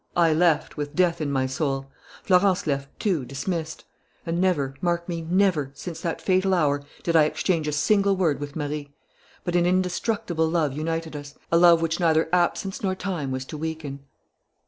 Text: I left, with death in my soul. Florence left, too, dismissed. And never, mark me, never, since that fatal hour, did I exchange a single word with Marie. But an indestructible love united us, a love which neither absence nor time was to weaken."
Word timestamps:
I 0.17 0.33
left, 0.33 0.77
with 0.77 0.95
death 0.95 1.21
in 1.21 1.31
my 1.31 1.45
soul. 1.45 1.91
Florence 2.23 2.65
left, 2.65 2.89
too, 2.99 3.23
dismissed. 3.23 3.85
And 4.25 4.41
never, 4.41 4.73
mark 4.81 5.07
me, 5.07 5.21
never, 5.21 5.69
since 5.75 6.01
that 6.01 6.19
fatal 6.19 6.55
hour, 6.55 6.81
did 7.03 7.15
I 7.15 7.25
exchange 7.25 7.67
a 7.67 7.71
single 7.71 8.15
word 8.17 8.39
with 8.39 8.55
Marie. 8.55 8.95
But 9.43 9.55
an 9.55 9.67
indestructible 9.67 10.49
love 10.49 10.73
united 10.73 11.15
us, 11.15 11.35
a 11.51 11.57
love 11.59 11.83
which 11.83 11.99
neither 11.99 12.29
absence 12.33 12.81
nor 12.81 12.95
time 12.95 13.29
was 13.29 13.45
to 13.45 13.59
weaken." 13.59 13.99